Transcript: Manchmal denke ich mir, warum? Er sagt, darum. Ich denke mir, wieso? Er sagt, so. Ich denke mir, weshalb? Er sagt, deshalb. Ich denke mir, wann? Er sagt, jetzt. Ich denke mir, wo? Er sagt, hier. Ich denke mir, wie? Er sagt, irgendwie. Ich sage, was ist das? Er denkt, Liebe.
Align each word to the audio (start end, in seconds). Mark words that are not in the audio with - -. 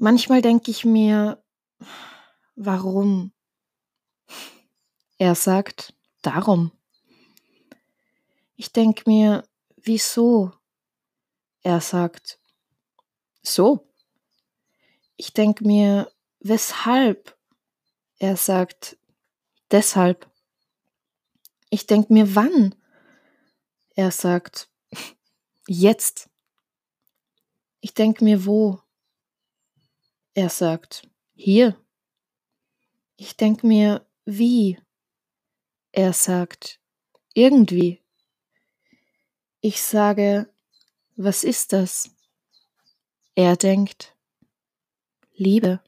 Manchmal 0.00 0.42
denke 0.42 0.70
ich 0.70 0.84
mir, 0.84 1.42
warum? 2.54 3.32
Er 5.18 5.34
sagt, 5.34 5.92
darum. 6.22 6.70
Ich 8.54 8.72
denke 8.72 9.02
mir, 9.06 9.42
wieso? 9.74 10.52
Er 11.62 11.80
sagt, 11.80 12.38
so. 13.42 13.92
Ich 15.16 15.32
denke 15.32 15.66
mir, 15.66 16.08
weshalb? 16.38 17.36
Er 18.20 18.36
sagt, 18.36 18.96
deshalb. 19.72 20.30
Ich 21.70 21.86
denke 21.88 22.12
mir, 22.12 22.36
wann? 22.36 22.76
Er 23.96 24.12
sagt, 24.12 24.70
jetzt. 25.66 26.30
Ich 27.80 27.94
denke 27.94 28.22
mir, 28.22 28.46
wo? 28.46 28.80
Er 30.38 30.50
sagt, 30.50 31.02
hier. 31.34 31.76
Ich 33.16 33.36
denke 33.36 33.66
mir, 33.66 34.06
wie? 34.24 34.78
Er 35.90 36.12
sagt, 36.12 36.78
irgendwie. 37.34 38.00
Ich 39.60 39.82
sage, 39.82 40.48
was 41.16 41.42
ist 41.42 41.72
das? 41.72 42.12
Er 43.34 43.56
denkt, 43.56 44.14
Liebe. 45.34 45.80